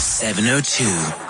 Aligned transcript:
702. 0.00 0.84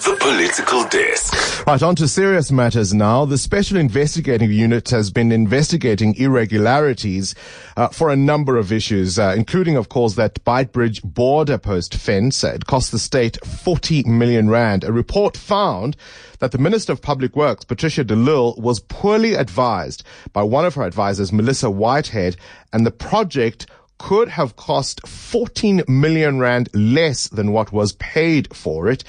The 0.08 0.17
Political 0.21 0.84
Desk. 0.84 1.67
Right, 1.67 1.82
on 1.82 1.96
to 1.96 2.06
serious 2.06 2.52
matters 2.52 2.94
now. 2.94 3.24
The 3.24 3.36
Special 3.36 3.77
Investigating 3.77 4.53
Unit 4.53 4.88
has 4.90 5.11
been 5.11 5.32
investigating 5.32 6.14
irregularities 6.14 7.35
uh, 7.77 7.88
for 7.88 8.11
a 8.11 8.17
number 8.17 8.56
of 8.56 8.71
issues, 8.71 9.19
uh, 9.19 9.35
including, 9.37 9.77
of 9.77 9.88
course, 9.88 10.14
that 10.14 10.45
Beitbridge 10.45 11.03
border 11.03 11.59
post 11.59 11.96
fence. 11.96 12.45
Uh, 12.45 12.53
it 12.54 12.67
cost 12.67 12.93
the 12.93 13.01
state 13.01 13.45
40 13.45 14.04
million 14.04 14.48
rand. 14.48 14.84
A 14.84 14.93
report 14.93 15.37
found 15.37 15.96
that 16.39 16.52
the 16.52 16.59
Minister 16.59 16.93
of 16.93 17.02
Public 17.02 17.34
Works, 17.34 17.64
Patricia 17.64 18.05
de 18.05 18.14
Lille, 18.14 18.55
was 18.57 18.79
poorly 18.79 19.34
advised 19.34 20.05
by 20.32 20.45
one 20.45 20.64
of 20.64 20.75
her 20.77 20.84
advisors, 20.84 21.32
Melissa 21.32 21.71
Whitehead, 21.71 22.37
and 22.73 22.87
the 22.87 22.93
project 22.93 23.66
could 24.01 24.30
have 24.30 24.57
cost 24.57 25.07
14 25.07 25.82
million 25.87 26.39
rand 26.39 26.71
less 26.73 27.29
than 27.29 27.53
what 27.53 27.71
was 27.71 27.93
paid 27.93 28.53
for 28.57 28.89
it. 28.89 29.05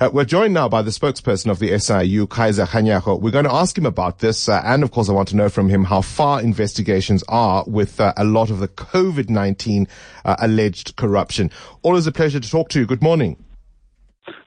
Uh, 0.00 0.08
we're 0.12 0.24
joined 0.24 0.54
now 0.54 0.68
by 0.68 0.82
the 0.82 0.92
spokesperson 0.92 1.50
of 1.50 1.58
the 1.58 1.76
SIU, 1.76 2.28
Kaizer 2.28 2.64
Kganyago. 2.64 3.20
We're 3.20 3.32
going 3.32 3.44
to 3.44 3.52
ask 3.52 3.76
him 3.76 3.84
about 3.84 4.20
this. 4.20 4.48
Uh, 4.48 4.62
and 4.64 4.84
of 4.84 4.92
course, 4.92 5.08
I 5.08 5.12
want 5.12 5.28
to 5.30 5.36
know 5.36 5.48
from 5.48 5.68
him 5.68 5.82
how 5.82 6.00
far 6.00 6.40
investigations 6.40 7.24
are 7.28 7.64
with 7.66 8.00
uh, 8.00 8.14
a 8.16 8.22
lot 8.22 8.50
of 8.50 8.60
the 8.60 8.68
COVID-19 8.68 9.88
uh, 10.24 10.36
alleged 10.38 10.94
corruption. 10.94 11.50
Always 11.82 12.06
a 12.06 12.12
pleasure 12.12 12.38
to 12.38 12.48
talk 12.48 12.68
to 12.68 12.78
you. 12.78 12.86
Good 12.86 13.02
morning. 13.02 13.44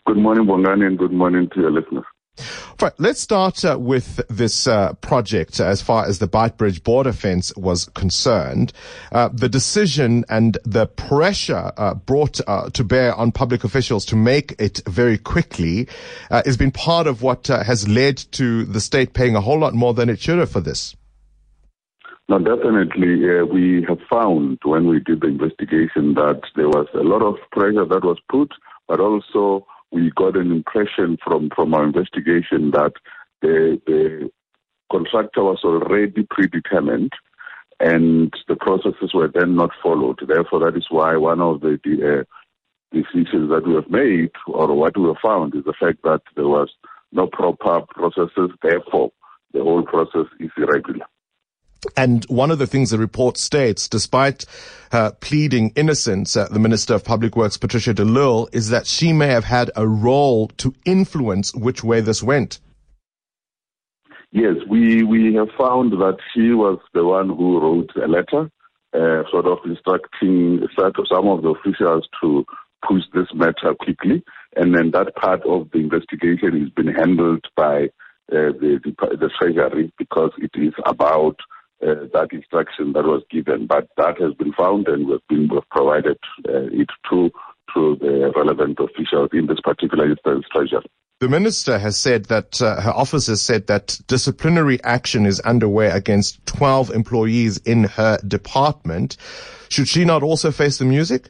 Good 0.05 0.17
morning, 0.17 0.45
Bongani, 0.45 0.87
and 0.87 0.97
good 0.97 1.11
morning 1.11 1.49
to 1.53 1.59
your 1.59 1.71
listeners. 1.71 2.05
Right, 2.81 2.93
let's 2.97 3.19
start 3.19 3.65
uh, 3.65 3.77
with 3.79 4.21
this 4.29 4.67
uh, 4.67 4.93
project 4.93 5.59
as 5.59 5.81
far 5.81 6.05
as 6.05 6.19
the 6.19 6.27
Beitbridge 6.27 6.83
border 6.83 7.13
fence 7.13 7.55
was 7.55 7.85
concerned. 7.93 8.73
Uh, 9.11 9.29
the 9.33 9.49
decision 9.49 10.23
and 10.29 10.57
the 10.63 10.87
pressure 10.87 11.71
uh, 11.77 11.93
brought 11.93 12.39
uh, 12.47 12.69
to 12.71 12.83
bear 12.83 13.13
on 13.15 13.31
public 13.31 13.63
officials 13.63 14.05
to 14.05 14.15
make 14.15 14.55
it 14.59 14.81
very 14.87 15.17
quickly 15.17 15.87
uh, 16.31 16.41
has 16.45 16.57
been 16.57 16.71
part 16.71 17.07
of 17.07 17.21
what 17.21 17.47
has 17.47 17.87
led 17.87 18.17
to 18.31 18.65
the 18.65 18.79
state 18.79 19.13
paying 19.13 19.35
a 19.35 19.41
whole 19.41 19.59
lot 19.59 19.73
more 19.73 19.93
than 19.93 20.09
it 20.09 20.19
should 20.19 20.39
have 20.39 20.51
for 20.51 20.61
this. 20.61 20.95
No, 22.29 22.37
definitely. 22.37 23.25
we 23.43 23.83
have 23.87 23.97
found 24.07 24.59
when 24.63 24.87
we 24.87 24.99
did 24.99 25.21
the 25.21 25.27
investigation 25.27 26.13
that 26.13 26.41
there 26.55 26.69
was 26.69 26.87
a 26.93 27.03
lot 27.03 27.23
of 27.23 27.35
pressure 27.51 27.85
that 27.85 28.03
was 28.03 28.19
put, 28.29 28.53
but 28.87 28.99
also 28.99 29.65
we 29.91 30.11
got 30.15 30.37
an 30.37 30.51
impression 30.51 31.17
from, 31.23 31.49
from 31.55 31.73
our 31.73 31.83
investigation 31.83 32.71
that 32.71 32.93
the, 33.41 33.81
the 33.87 34.29
contractor 34.91 35.43
was 35.43 35.59
already 35.63 36.25
predetermined 36.29 37.11
and 37.79 38.33
the 38.47 38.55
processes 38.55 39.13
were 39.13 39.31
then 39.33 39.55
not 39.55 39.71
followed. 39.81 40.19
Therefore, 40.27 40.59
that 40.59 40.77
is 40.77 40.87
why 40.89 41.15
one 41.15 41.41
of 41.41 41.61
the, 41.61 41.79
the 41.83 42.19
uh, 42.19 42.23
decisions 42.91 43.49
that 43.49 43.65
we 43.65 43.75
have 43.75 43.89
made 43.89 44.31
or 44.47 44.73
what 44.75 44.97
we 44.97 45.07
have 45.07 45.17
found 45.23 45.55
is 45.55 45.63
the 45.63 45.73
fact 45.79 45.99
that 46.03 46.21
there 46.35 46.47
was 46.47 46.69
no 47.11 47.27
proper 47.27 47.81
processes. 47.89 48.51
Therefore, 48.61 49.11
the 49.53 49.63
whole 49.63 49.83
process 49.83 50.25
is 50.39 50.51
irregular. 50.57 51.05
And 51.95 52.25
one 52.25 52.51
of 52.51 52.59
the 52.59 52.67
things 52.67 52.89
the 52.89 52.97
report 52.97 53.37
states, 53.37 53.87
despite 53.87 54.45
pleading 55.21 55.71
innocence, 55.75 56.35
uh, 56.35 56.47
the 56.49 56.59
Minister 56.59 56.93
of 56.95 57.03
Public 57.03 57.35
Works, 57.35 57.57
Patricia 57.57 57.93
de 57.93 58.03
Lille, 58.03 58.49
is 58.51 58.69
that 58.69 58.87
she 58.87 59.13
may 59.13 59.27
have 59.27 59.45
had 59.45 59.71
a 59.75 59.87
role 59.87 60.47
to 60.57 60.73
influence 60.85 61.53
which 61.55 61.83
way 61.83 62.01
this 62.01 62.23
went. 62.23 62.59
Yes, 64.31 64.55
we, 64.69 65.03
we 65.03 65.33
have 65.35 65.49
found 65.57 65.93
that 65.93 66.17
she 66.33 66.51
was 66.51 66.79
the 66.93 67.03
one 67.03 67.29
who 67.29 67.59
wrote 67.59 67.89
a 67.95 68.07
letter, 68.07 68.51
uh, 68.93 69.23
sort 69.31 69.45
of 69.45 69.57
instructing 69.65 70.67
some 70.77 71.27
of 71.27 71.41
the 71.41 71.49
officials 71.49 72.07
to 72.21 72.45
push 72.87 73.01
this 73.13 73.27
matter 73.33 73.73
quickly. 73.79 74.23
And 74.55 74.75
then 74.75 74.91
that 74.91 75.15
part 75.15 75.41
of 75.45 75.69
the 75.71 75.79
investigation 75.79 76.59
has 76.59 76.69
been 76.69 76.93
handled 76.93 77.45
by 77.55 77.85
uh, 78.31 78.53
the, 78.59 78.79
the, 78.83 79.17
the 79.17 79.29
Treasury 79.39 79.91
because 79.97 80.31
it 80.37 80.51
is 80.53 80.73
about 80.85 81.37
uh, 81.81 82.07
that 82.13 82.29
instruction 82.31 82.93
that 82.93 83.05
was 83.05 83.23
given, 83.29 83.67
but 83.67 83.87
that 83.97 84.19
has 84.19 84.33
been 84.33 84.53
found 84.53 84.87
and 84.87 85.07
we've 85.07 85.27
been 85.29 85.47
we've 85.51 85.69
provided 85.69 86.17
uh, 86.47 86.67
it 86.71 86.89
to 87.09 87.31
to 87.73 87.95
the 88.01 88.31
relevant 88.35 88.79
officials 88.79 89.29
in 89.33 89.47
this 89.47 89.59
particular 89.63 90.09
instance, 90.09 90.45
Treasury. 90.51 90.85
The 91.19 91.27
minister 91.27 91.77
has 91.77 91.97
said 91.97 92.25
that 92.25 92.61
uh, 92.61 92.79
her 92.79 92.91
office 92.91 93.27
has 93.27 93.41
said 93.41 93.67
that 93.67 93.99
disciplinary 94.07 94.81
action 94.83 95.25
is 95.25 95.41
underway 95.41 95.87
against 95.87 96.45
12 96.45 96.91
employees 96.91 97.57
in 97.57 97.83
her 97.83 98.17
department. 98.25 99.17
Should 99.67 99.89
she 99.89 100.05
not 100.05 100.23
also 100.23 100.49
face 100.51 100.77
the 100.77 100.85
music? 100.85 101.29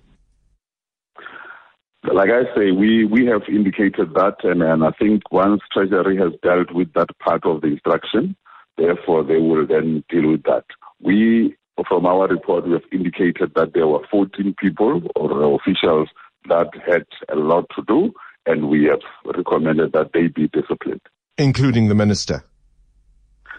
Like 2.03 2.29
I 2.29 2.43
say, 2.55 2.71
we, 2.71 3.03
we 3.03 3.25
have 3.25 3.41
indicated 3.49 4.13
that, 4.13 4.35
and, 4.43 4.61
and 4.61 4.83
I 4.83 4.91
think 4.91 5.23
once 5.31 5.61
Treasury 5.73 6.17
has 6.17 6.33
dealt 6.43 6.71
with 6.71 6.93
that 6.93 7.09
part 7.19 7.45
of 7.45 7.61
the 7.61 7.67
instruction, 7.67 8.35
Therefore, 8.79 9.23
they 9.25 9.37
will 9.37 9.67
then 9.67 10.05
deal 10.09 10.31
with 10.31 10.43
that. 10.43 10.63
We, 11.01 11.55
from 11.87 12.05
our 12.05 12.27
report, 12.27 12.65
we 12.65 12.73
have 12.73 12.83
indicated 12.93 13.51
that 13.55 13.73
there 13.73 13.87
were 13.87 14.07
14 14.09 14.55
people 14.57 15.01
or 15.17 15.55
officials 15.55 16.07
that 16.47 16.69
had 16.87 17.05
a 17.29 17.35
lot 17.35 17.65
to 17.75 17.83
do, 17.85 18.13
and 18.45 18.69
we 18.69 18.85
have 18.85 19.01
recommended 19.35 19.91
that 19.91 20.11
they 20.13 20.27
be 20.27 20.47
disciplined. 20.47 21.01
Including 21.37 21.89
the 21.89 21.95
minister? 21.95 22.45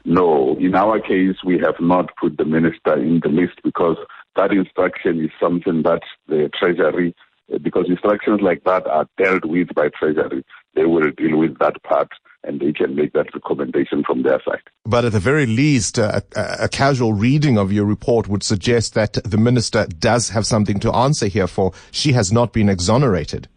No, 0.06 0.56
in 0.58 0.74
our 0.74 0.98
case, 1.00 1.36
we 1.44 1.58
have 1.58 1.78
not 1.78 2.16
put 2.16 2.38
the 2.38 2.46
minister 2.46 2.94
in 2.94 3.20
the 3.22 3.28
list 3.28 3.60
because 3.62 3.98
that 4.36 4.52
instruction 4.52 5.22
is 5.22 5.30
something 5.38 5.82
that 5.82 6.00
the 6.28 6.50
Treasury, 6.58 7.14
because 7.60 7.84
instructions 7.88 8.40
like 8.40 8.64
that 8.64 8.86
are 8.86 9.06
dealt 9.22 9.44
with 9.44 9.68
by 9.74 9.90
Treasury, 9.90 10.44
they 10.74 10.86
will 10.86 11.10
deal 11.10 11.36
with 11.36 11.58
that 11.58 11.82
part 11.82 12.08
and 12.44 12.60
they 12.60 12.72
can 12.72 12.94
make 12.94 13.12
that 13.12 13.32
recommendation 13.34 14.02
from 14.04 14.22
their 14.22 14.40
side. 14.44 14.62
But 14.84 15.04
at 15.04 15.12
the 15.12 15.20
very 15.20 15.46
least, 15.46 15.98
uh, 15.98 16.20
a, 16.34 16.56
a, 16.62 16.68
casual 16.68 17.12
reading 17.12 17.58
of 17.58 17.72
your 17.72 17.84
report 17.84 18.28
would 18.28 18.42
suggest 18.42 18.94
that 18.94 19.14
the 19.24 19.36
minister 19.36 19.86
does 19.86 20.30
have 20.30 20.46
something 20.46 20.78
to 20.80 20.92
answer 20.92 21.26
here 21.26 21.46
for. 21.46 21.72
She 21.90 22.12
has 22.12 22.32
not 22.32 22.52
been 22.52 22.68
exonerated. 22.68 23.48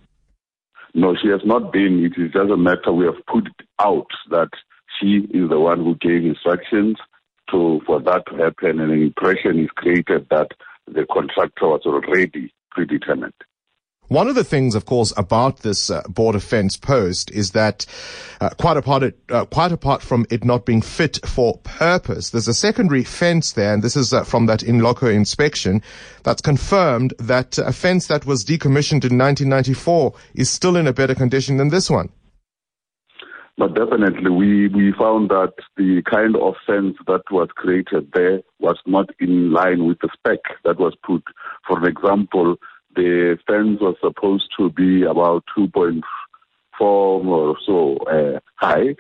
No, 0.94 1.16
she 1.16 1.30
has 1.30 1.42
not 1.46 1.72
been. 1.72 2.04
It 2.04 2.22
is 2.22 2.32
just 2.32 2.52
a 2.52 2.58
matter 2.58 2.92
we 2.92 3.06
have 3.06 3.26
put 3.26 3.48
out 3.80 4.08
that 4.30 4.50
she 5.00 5.28
is 5.32 5.50
the 5.50 5.60
one 5.60 5.80
who 5.80 5.96
gave 5.96 6.24
instructions 6.24 6.98
to 7.52 7.82
for 7.86 8.02
that 8.02 8.24
to 8.28 8.36
happen, 8.38 8.80
and 8.80 8.92
an 8.92 9.02
impression 9.02 9.60
is 9.60 9.70
created 9.76 10.28
that 10.30 10.50
the 10.88 11.06
contractor 11.12 11.68
was 11.68 11.82
already 11.86 12.54
predetermined. 12.72 13.34
One 14.14 14.28
of 14.28 14.36
the 14.36 14.44
things, 14.44 14.76
of 14.76 14.86
course, 14.86 15.12
about 15.18 15.62
this 15.62 15.90
uh, 15.90 16.04
border 16.08 16.40
fence 16.40 16.78
post 16.78 17.32
is 17.32 17.54
that 17.54 17.88
uh, 18.40 18.52
quite 18.60 18.78
apart 18.78 19.02
it, 19.02 19.18
uh, 19.30 19.46
quite 19.46 19.72
apart 19.72 20.04
from 20.04 20.28
it 20.30 20.44
not 20.44 20.68
being 20.68 20.84
fit 20.84 21.18
for 21.26 21.58
purpose, 21.64 22.30
there's 22.30 22.48
a 22.48 22.54
secondary 22.54 23.04
fence 23.04 23.54
there, 23.54 23.74
and 23.74 23.82
this 23.82 23.96
is 23.96 24.14
uh, 24.14 24.24
from 24.24 24.46
that 24.46 24.62
in 24.62 24.82
loco 24.84 25.08
inspection 25.08 25.82
that's 26.22 26.44
confirmed 26.44 27.16
that 27.18 27.58
a 27.58 27.74
fence 27.74 28.06
that 28.06 28.24
was 28.24 28.46
decommissioned 28.46 29.04
in 29.04 29.18
1994 29.18 30.14
is 30.36 30.48
still 30.48 30.76
in 30.76 30.86
a 30.86 30.94
better 30.94 31.16
condition 31.16 31.58
than 31.58 31.70
this 31.70 31.90
one. 31.90 32.10
But 33.58 33.74
definitely, 33.74 34.30
we, 34.30 34.68
we 34.68 34.94
found 34.94 35.30
that 35.30 35.54
the 35.76 36.04
kind 36.10 36.36
of 36.36 36.54
fence 36.68 36.98
that 37.08 37.22
was 37.32 37.50
created 37.56 38.12
there 38.14 38.42
was 38.60 38.78
not 38.86 39.10
in 39.20 39.52
line 39.52 39.88
with 39.88 39.98
the 40.02 40.10
spec 40.14 40.40
that 40.66 40.78
was 40.78 40.96
put. 41.04 41.24
For 41.68 41.84
example, 41.88 42.58
the 42.96 43.38
fence 43.48 43.80
was 43.82 43.96
supposed 44.02 44.50
to 44.58 44.70
be 44.70 45.04
about 45.04 45.44
2.4 45.58 46.02
or 46.80 47.58
so 47.66 47.98
uh, 48.06 48.40
high, 48.56 48.96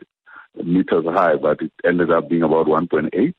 meters 0.63 1.05
high, 1.05 1.35
but 1.35 1.61
it 1.61 1.71
ended 1.85 2.11
up 2.11 2.29
being 2.29 2.43
about 2.43 2.67
1.8. 2.67 3.33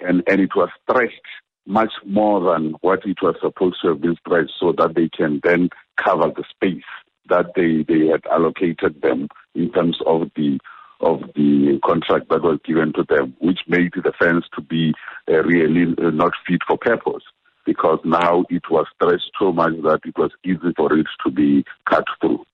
And, 0.00 0.22
and 0.26 0.40
it 0.40 0.50
was 0.56 0.70
stretched 0.82 1.20
much 1.66 1.92
more 2.06 2.52
than 2.52 2.74
what 2.80 3.04
it 3.04 3.18
was 3.22 3.36
supposed 3.40 3.76
to 3.82 3.88
have 3.88 4.00
been 4.00 4.16
stretched 4.16 4.52
so 4.58 4.72
that 4.78 4.94
they 4.94 5.08
can 5.08 5.40
then 5.44 5.68
cover 6.02 6.32
the 6.34 6.44
space 6.50 6.82
that 7.28 7.52
they, 7.54 7.84
they 7.86 8.06
had 8.06 8.24
allocated 8.30 9.02
them 9.02 9.28
in 9.54 9.70
terms 9.72 9.98
of 10.06 10.30
the 10.36 10.58
of 11.02 11.20
the 11.34 11.80
contract 11.82 12.28
that 12.28 12.42
was 12.42 12.58
given 12.62 12.92
to 12.92 13.02
them, 13.08 13.34
which 13.38 13.60
made 13.66 13.90
the 13.94 14.12
fence 14.18 14.44
to 14.54 14.60
be 14.60 14.92
uh, 15.30 15.42
really 15.44 15.94
uh, 15.96 16.10
not 16.10 16.32
fit 16.46 16.60
for 16.68 16.76
purpose 16.76 17.22
because 17.66 17.98
now 18.04 18.44
it 18.50 18.62
was 18.70 18.86
stretched 18.94 19.30
so 19.38 19.52
much 19.52 19.72
that 19.82 20.00
it 20.04 20.16
was 20.18 20.30
easy 20.44 20.72
for 20.76 20.92
it 20.96 21.06
to 21.24 21.30
be 21.30 21.64
cut 21.88 22.04
through. 22.20 22.44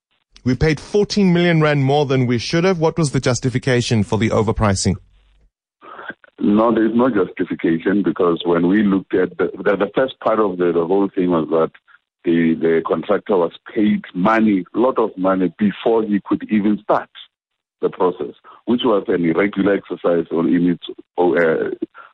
We 0.43 0.55
paid 0.55 0.79
14 0.79 1.33
million 1.33 1.61
rand 1.61 1.83
more 1.83 2.05
than 2.05 2.25
we 2.25 2.37
should 2.37 2.63
have. 2.63 2.79
What 2.79 2.97
was 2.97 3.11
the 3.11 3.19
justification 3.19 4.03
for 4.03 4.17
the 4.17 4.29
overpricing? 4.29 4.95
No, 6.39 6.73
there 6.73 6.85
is 6.85 6.95
no 6.95 7.09
justification 7.09 8.03
because 8.03 8.43
when 8.45 8.67
we 8.67 8.83
looked 8.83 9.13
at 9.13 9.37
the, 9.37 9.49
the, 9.57 9.75
the 9.75 9.91
first 9.95 10.19
part 10.19 10.39
of 10.39 10.57
the, 10.57 10.71
the 10.71 10.85
whole 10.85 11.09
thing 11.13 11.31
was 11.31 11.47
that 11.49 11.71
the, 12.23 12.53
the 12.53 12.81
contractor 12.85 13.37
was 13.37 13.53
paid 13.73 14.03
money, 14.13 14.63
a 14.73 14.79
lot 14.79 14.99
of 14.99 15.17
money, 15.17 15.53
before 15.57 16.03
he 16.03 16.21
could 16.23 16.43
even 16.51 16.79
start 16.83 17.09
the 17.81 17.89
process, 17.89 18.35
which 18.65 18.81
was 18.83 19.03
an 19.07 19.25
irregular 19.25 19.73
exercise 19.73 20.25
on 20.31 20.47
in 20.47 20.69
its, 20.69 20.85
uh, 21.17 21.31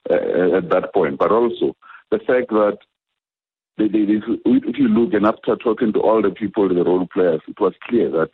uh, 0.09 0.57
at 0.57 0.69
that 0.69 0.91
point. 0.93 1.17
But 1.17 1.31
also, 1.31 1.75
the 2.13 2.19
fact 2.29 2.49
that 2.49 2.77
they, 3.77 3.87
they, 3.87 4.05
if 4.69 4.77
you 4.77 4.87
look 4.87 5.13
and 5.13 5.25
after 5.25 5.55
talking 5.55 5.91
to 5.93 5.99
all 6.07 6.21
the 6.21 6.29
people, 6.41 6.69
the 6.69 6.83
role 6.83 7.07
players, 7.15 7.41
it 7.47 7.59
was 7.59 7.73
clear 7.87 8.07
that 8.11 8.33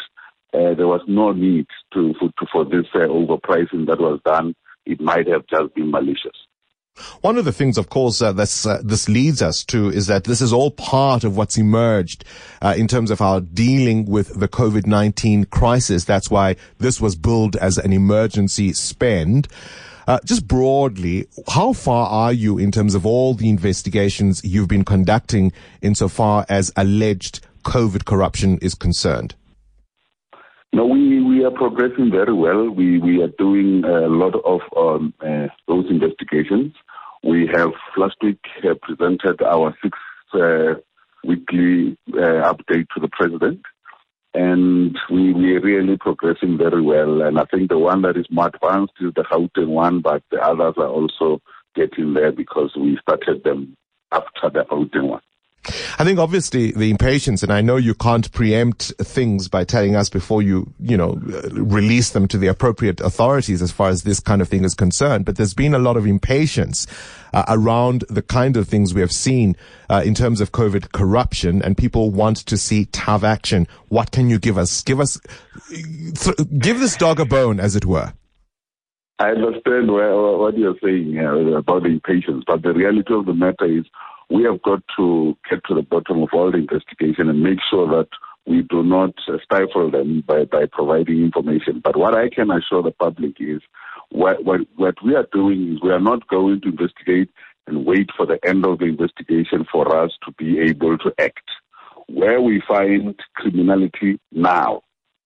uh, 0.53 0.73
there 0.77 0.91
was 0.95 1.03
no 1.07 1.31
need 1.31 1.67
to 1.93 2.13
for, 2.19 2.29
to, 2.37 2.45
for 2.51 2.63
this 2.65 2.87
uh, 2.93 3.07
overpricing 3.19 3.87
that 3.87 3.99
was 4.07 4.19
done. 4.25 4.47
It 4.85 4.99
might 4.99 5.27
have 5.27 5.43
just 5.47 5.69
been 5.75 5.91
malicious. 5.91 6.37
One 7.21 7.37
of 7.37 7.45
the 7.45 7.53
things, 7.53 7.77
of 7.77 7.87
course, 7.87 8.21
uh, 8.21 8.33
this 8.33 8.65
uh, 8.65 8.81
this 8.83 9.07
leads 9.07 9.41
us 9.41 9.63
to 9.65 9.87
is 9.99 10.07
that 10.07 10.25
this 10.25 10.41
is 10.41 10.51
all 10.51 10.71
part 10.71 11.23
of 11.23 11.37
what's 11.37 11.57
emerged 11.57 12.25
uh, 12.61 12.73
in 12.75 12.87
terms 12.87 13.09
of 13.09 13.21
our 13.21 13.39
dealing 13.39 14.05
with 14.05 14.39
the 14.39 14.49
COVID 14.49 14.85
nineteen 14.85 15.45
crisis. 15.45 16.03
That's 16.03 16.29
why 16.29 16.57
this 16.79 16.99
was 16.99 17.15
billed 17.15 17.55
as 17.55 17.77
an 17.77 17.93
emergency 17.93 18.73
spend. 18.73 19.47
Uh, 20.09 20.17
just 20.25 20.47
broadly, 20.47 21.27
how 21.49 21.71
far 21.71 22.07
are 22.07 22.33
you 22.33 22.57
in 22.57 22.71
terms 22.71 22.95
of 22.95 23.05
all 23.05 23.35
the 23.35 23.47
investigations 23.47 24.41
you've 24.43 24.67
been 24.67 24.83
conducting 24.83 25.51
insofar 25.83 26.47
as 26.49 26.73
alleged 26.75 27.45
COVID 27.63 28.05
corruption 28.05 28.57
is 28.59 28.73
concerned? 28.73 29.35
No, 30.73 30.87
we, 30.87 31.21
we 31.21 31.45
are 31.45 31.51
progressing 31.51 32.09
very 32.09 32.33
well. 32.33 32.71
We, 32.71 32.97
we 32.97 33.21
are 33.21 33.31
doing 33.37 33.85
a 33.85 34.07
lot 34.07 34.33
of 34.45 34.61
um, 34.75 35.13
uh, 35.21 35.45
those 35.67 35.85
investigations. 35.91 36.73
We 37.23 37.47
have 37.53 37.69
last 37.95 38.15
week 38.23 38.39
uh, 38.63 38.73
presented 38.81 39.43
our 39.43 39.77
sixth 39.83 40.01
uh, 40.33 40.81
weekly 41.23 41.95
uh, 42.13 42.51
update 42.51 42.87
to 42.95 42.99
the 42.99 43.09
president 43.11 43.61
and 44.33 44.97
we 45.09 45.33
we 45.33 45.57
really 45.57 45.97
progressing 45.97 46.57
very 46.57 46.81
well. 46.81 47.21
And 47.21 47.39
I 47.39 47.45
think 47.45 47.69
the 47.69 47.79
one 47.79 48.01
that 48.03 48.17
is 48.17 48.27
more 48.29 48.47
advanced 48.53 48.93
is 48.99 49.13
the 49.15 49.23
Gauteng 49.23 49.67
one, 49.67 50.01
but 50.01 50.23
the 50.31 50.41
others 50.41 50.75
are 50.77 50.87
also 50.87 51.41
getting 51.75 52.13
there 52.13 52.31
because 52.31 52.75
we 52.75 52.97
started 53.01 53.43
them 53.43 53.75
after 54.11 54.49
the 54.49 54.65
Gauteng 54.65 55.09
one. 55.09 55.21
I 55.99 56.03
think 56.03 56.19
obviously 56.19 56.71
the 56.71 56.89
impatience, 56.89 57.43
and 57.43 57.51
I 57.51 57.61
know 57.61 57.75
you 57.75 57.93
can't 57.93 58.31
preempt 58.31 58.93
things 58.97 59.47
by 59.47 59.65
telling 59.65 59.95
us 59.95 60.09
before 60.09 60.41
you, 60.41 60.73
you 60.79 60.95
know, 60.95 61.19
release 61.51 62.11
them 62.11 62.27
to 62.29 62.37
the 62.37 62.47
appropriate 62.47 63.01
authorities 63.01 63.61
as 63.61 63.71
far 63.71 63.89
as 63.89 64.03
this 64.03 64.19
kind 64.19 64.41
of 64.41 64.47
thing 64.47 64.63
is 64.63 64.73
concerned. 64.73 65.25
But 65.25 65.35
there's 65.35 65.53
been 65.53 65.73
a 65.73 65.79
lot 65.79 65.97
of 65.97 66.05
impatience 66.07 66.87
uh, 67.33 67.43
around 67.49 68.05
the 68.09 68.21
kind 68.21 68.55
of 68.55 68.67
things 68.67 68.93
we 68.93 69.01
have 69.01 69.11
seen 69.11 69.55
uh, 69.89 70.01
in 70.05 70.15
terms 70.15 70.39
of 70.39 70.53
COVID 70.53 70.93
corruption, 70.93 71.61
and 71.61 71.77
people 71.77 72.09
want 72.09 72.37
to 72.37 72.57
see 72.57 72.85
tough 72.85 73.23
action. 73.23 73.67
What 73.89 74.11
can 74.11 74.29
you 74.29 74.39
give 74.39 74.57
us? 74.57 74.81
Give 74.81 74.99
us, 74.99 75.19
th- 75.69 76.37
give 76.57 76.79
this 76.79 76.95
dog 76.95 77.19
a 77.19 77.25
bone, 77.25 77.59
as 77.59 77.75
it 77.75 77.85
were. 77.85 78.13
I 79.19 79.31
understand 79.31 79.91
what 79.91 80.57
you're 80.57 80.77
saying 80.81 81.19
uh, 81.19 81.57
about 81.57 81.83
the 81.83 81.89
impatience, 81.89 82.45
but 82.47 82.61
the 82.61 82.71
reality 82.71 83.13
of 83.13 83.25
the 83.25 83.33
matter 83.33 83.65
is 83.65 83.83
we 84.29 84.43
have 84.43 84.61
got 84.61 84.83
to 84.97 85.35
get 85.49 85.63
to 85.67 85.75
the 85.75 85.81
bottom 85.81 86.21
of 86.21 86.29
all 86.33 86.51
the 86.51 86.57
investigation 86.57 87.29
and 87.29 87.41
make 87.41 87.59
sure 87.69 87.87
that 87.87 88.07
we 88.45 88.61
do 88.63 88.83
not 88.83 89.13
uh, 89.27 89.37
stifle 89.43 89.91
them 89.91 90.23
by, 90.25 90.45
by 90.45 90.65
providing 90.71 91.23
information. 91.23 91.81
But 91.83 91.95
what 91.97 92.15
I 92.15 92.29
can 92.29 92.49
assure 92.51 92.83
the 92.83 92.91
public 92.91 93.35
is 93.39 93.61
what, 94.09 94.43
what, 94.43 94.61
what 94.75 94.95
we 95.03 95.15
are 95.15 95.27
doing 95.31 95.73
is 95.73 95.81
we 95.81 95.91
are 95.91 95.99
not 95.99 96.27
going 96.27 96.61
to 96.61 96.69
investigate 96.69 97.29
and 97.67 97.85
wait 97.85 98.09
for 98.15 98.25
the 98.25 98.39
end 98.47 98.65
of 98.65 98.79
the 98.79 98.85
investigation 98.85 99.65
for 99.71 99.95
us 99.95 100.11
to 100.25 100.31
be 100.37 100.59
able 100.59 100.97
to 100.99 101.13
act. 101.19 101.47
Where 102.07 102.41
we 102.41 102.61
find 102.67 103.19
criminality 103.35 104.19
now, 104.31 104.81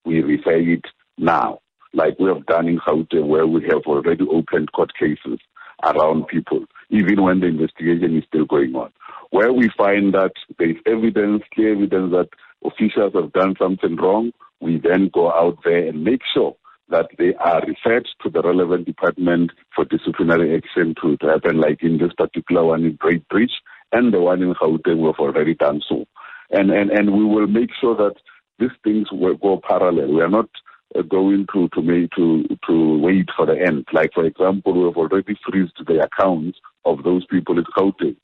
we 0.05 0.21
refer 0.21 0.57
it 0.57 0.83
now, 1.17 1.59
like 1.93 2.19
we 2.19 2.27
have 2.27 2.45
done 2.45 2.67
in 2.67 2.79
Gauteng, 2.79 3.27
where 3.27 3.47
we 3.47 3.63
have 3.63 3.83
already 3.85 4.25
opened 4.29 4.73
court 4.73 4.91
cases 4.99 5.39
around 5.85 6.27
people, 6.27 6.65
even 6.93 7.23
when 7.23 7.39
the 7.39 7.47
investigation 7.47 8.15
is 8.17 8.23
still 8.27 8.45
going 8.45 8.75
on. 8.75 8.91
Where 9.31 9.51
we 9.51 9.69
find 9.75 10.13
that 10.13 10.33
there 10.59 10.69
is 10.69 10.77
evidence, 10.85 11.43
clear 11.53 11.73
evidence 11.73 12.11
that 12.11 12.29
officials 12.63 13.13
have 13.15 13.33
done 13.33 13.55
something 13.59 13.95
wrong, 13.95 14.31
we 14.61 14.77
then 14.77 15.09
go 15.11 15.31
out 15.31 15.57
there 15.65 15.87
and 15.87 16.03
make 16.03 16.21
sure 16.33 16.55
that 16.89 17.07
they 17.17 17.33
are 17.35 17.61
referred 17.65 18.07
to 18.21 18.29
the 18.29 18.41
relevant 18.43 18.85
department 18.85 19.51
for 19.75 19.85
disciplinary 19.85 20.55
action 20.55 20.93
to, 21.01 21.17
to 21.17 21.27
happen, 21.27 21.59
like 21.59 21.81
in 21.81 21.97
this 21.97 22.13
particular 22.13 22.63
one 22.63 22.83
in 22.83 22.97
Beitbridge 22.99 23.53
and 23.91 24.13
the 24.13 24.19
one 24.19 24.43
in 24.43 24.53
Gauteng, 24.53 24.99
we've 24.99 25.15
already 25.15 25.55
done 25.55 25.81
so. 25.89 26.05
And, 26.51 26.69
and, 26.69 26.91
and 26.91 27.11
we 27.11 27.25
will 27.25 27.47
make 27.47 27.71
sure 27.81 27.95
that 27.95 28.15
these 28.59 28.77
things 28.83 29.07
will 29.11 29.35
go 29.35 29.59
parallel. 29.67 30.13
We 30.13 30.21
are 30.21 30.29
not 30.29 30.49
Uh, 30.95 31.01
going 31.01 31.47
to 31.51 31.67
to 31.69 31.81
make 31.81 32.11
to 32.11 32.43
to 32.67 32.97
wait 32.99 33.27
for 33.35 33.45
the 33.45 33.59
end. 33.59 33.85
Like 33.93 34.13
for 34.13 34.25
example, 34.25 34.73
we 34.73 34.85
have 34.85 34.97
already 34.97 35.37
freezed 35.43 35.77
the 35.87 36.03
accounts 36.03 36.59
of 36.85 37.03
those 37.03 37.25
people 37.27 37.57
in 37.57 37.65
Gauteng, 37.77 38.15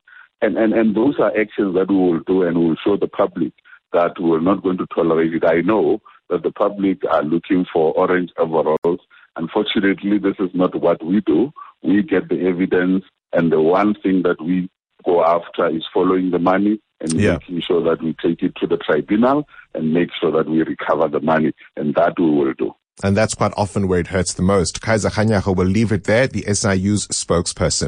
and 0.42 0.58
and 0.58 0.74
and 0.74 0.96
those 0.96 1.16
are 1.20 1.36
actions 1.40 1.74
that 1.76 1.90
we 1.90 1.96
will 1.96 2.20
do, 2.28 2.44
and 2.44 2.58
we 2.58 2.66
will 2.68 2.76
show 2.84 2.98
the 2.98 3.08
public 3.08 3.54
that 3.94 4.20
we're 4.20 4.40
not 4.42 4.62
going 4.62 4.78
to 4.78 4.88
tolerate 4.94 5.34
it. 5.34 5.44
I 5.46 5.62
know 5.62 6.00
that 6.30 6.44
the 6.44 6.52
public 6.52 7.04
are 7.06 7.24
looking 7.24 7.66
for 7.74 7.94
orange 7.94 8.30
overalls. 8.38 9.00
Unfortunately, 9.36 10.20
this 10.20 10.36
is 10.40 10.52
not 10.54 10.80
what 10.80 11.04
we 11.04 11.22
do. 11.22 11.52
We 11.82 12.04
get 12.04 12.30
the 12.30 12.46
evidence, 12.48 13.04
and 13.34 13.52
the 13.52 13.62
one 13.62 13.96
thing 14.04 14.22
that 14.24 14.40
we 14.42 14.70
go 15.06 15.24
after 15.24 15.70
is 15.70 15.86
following 15.94 16.30
the 16.30 16.40
money 16.40 16.80
and 17.02 17.14
yeah. 17.14 17.34
making 17.34 17.62
sure 17.62 17.84
that 17.84 18.04
we 18.04 18.16
take 18.22 18.42
it 18.44 18.56
to 18.58 18.68
the 18.68 18.78
tribunal 18.78 19.48
and 19.74 19.94
make 19.94 20.10
sure 20.20 20.32
that 20.32 20.50
we 20.50 20.64
recover 20.64 21.08
the 21.08 21.20
money. 21.22 21.54
And 21.76 21.96
that 21.96 22.14
we 22.18 22.26
will 22.26 22.54
do. 22.54 22.74
And 23.02 23.16
that's 23.16 23.34
quite 23.34 23.54
often 23.56 23.88
where 23.88 24.00
it 24.00 24.08
hurts 24.08 24.34
the 24.34 24.42
most. 24.42 24.82
Kaizer 24.82 25.10
Kganyago 25.10 25.56
will 25.56 25.66
leave 25.66 25.94
it 25.94 26.04
there, 26.04 26.28
the 26.28 26.42
SIU's 26.42 27.08
spokesperson. 27.08 27.88